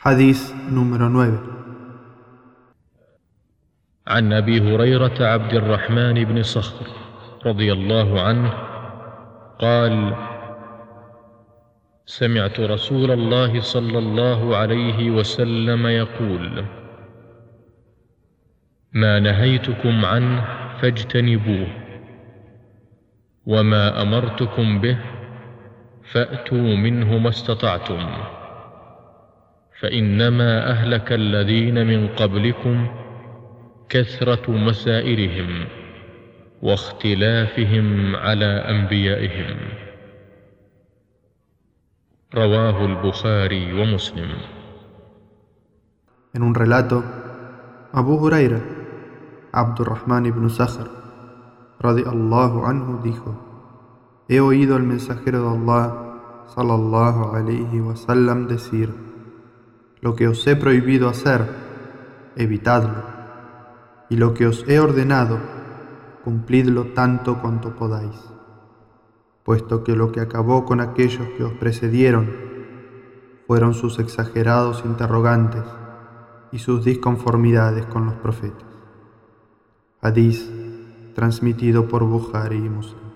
حديث 0.00 0.52
número 0.72 1.12
9 1.12 1.38
عن 4.06 4.32
أبي 4.32 4.60
هريرة 4.60 5.16
عبد 5.20 5.54
الرحمن 5.54 6.24
بن 6.24 6.42
صخر 6.42 6.86
رضي 7.46 7.72
الله 7.72 8.20
عنه 8.22 8.52
قال 9.58 10.14
سمعت 12.06 12.60
رسول 12.60 13.10
الله 13.10 13.60
صلى 13.60 13.98
الله 13.98 14.56
عليه 14.56 15.10
وسلم 15.10 15.86
يقول 15.86 16.64
ما 18.92 19.20
نهيتكم 19.20 20.04
عنه 20.04 20.44
فاجتنبوه 20.80 21.68
وما 23.46 24.02
أمرتكم 24.02 24.80
به 24.80 24.98
فأتوا 26.12 26.76
منه 26.76 27.18
ما 27.18 27.28
استطعتم. 27.28 28.39
فانما 29.80 30.70
اهلك 30.70 31.12
الذين 31.12 31.86
من 31.86 32.08
قبلكم 32.08 32.86
كثره 33.88 34.50
مسائلهم 34.50 35.66
واختلافهم 36.62 38.16
على 38.16 38.44
انبيائهم 38.44 39.56
رواه 42.34 42.84
البخاري 42.84 43.72
ومسلم 43.72 44.30
En 46.32 46.42
un 46.44 46.54
relato, 46.54 47.02
Abu 47.92 48.14
Huraira, 48.20 48.60
Abdurrahman 49.50 50.26
ibn 50.26 50.46
Sakhr, 50.48 50.86
radiallahu 51.82 52.66
anhu, 52.70 53.02
dijo: 53.02 53.34
He 54.28 54.38
oído 54.38 54.76
al 54.76 54.84
mensajero 54.84 55.42
de 55.42 55.48
Allah, 55.58 55.86
sallallahu 56.54 57.34
alayhi 57.34 57.82
wasallam, 57.82 58.46
decir: 58.46 58.94
Lo 60.00 60.16
que 60.16 60.28
os 60.28 60.46
he 60.46 60.56
prohibido 60.56 61.08
hacer, 61.08 61.46
evitadlo, 62.36 63.02
y 64.08 64.16
lo 64.16 64.32
que 64.34 64.46
os 64.46 64.64
he 64.66 64.80
ordenado, 64.80 65.38
cumplidlo 66.24 66.86
tanto 66.94 67.40
cuanto 67.40 67.76
podáis, 67.76 68.16
puesto 69.44 69.84
que 69.84 69.94
lo 69.94 70.10
que 70.10 70.20
acabó 70.20 70.64
con 70.64 70.80
aquellos 70.80 71.28
que 71.36 71.44
os 71.44 71.52
precedieron 71.54 72.30
fueron 73.46 73.74
sus 73.74 73.98
exagerados 73.98 74.82
interrogantes 74.84 75.64
y 76.52 76.58
sus 76.60 76.84
disconformidades 76.84 77.84
con 77.86 78.06
los 78.06 78.14
profetas. 78.14 78.68
Hadís 80.00 80.50
transmitido 81.14 81.88
por 81.88 82.04
Bukhari 82.04 82.56
y 82.56 82.68
Muslim. 82.68 83.09